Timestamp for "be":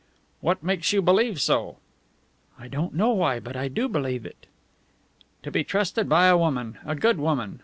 5.51-5.63